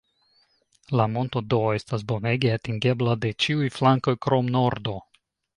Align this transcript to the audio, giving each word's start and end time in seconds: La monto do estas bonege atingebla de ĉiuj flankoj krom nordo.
La 0.99 1.05
monto 1.15 1.43
do 1.53 1.59
estas 1.81 2.05
bonege 2.13 2.55
atingebla 2.55 3.17
de 3.27 3.33
ĉiuj 3.47 3.71
flankoj 3.79 4.19
krom 4.29 4.53
nordo. 4.61 4.99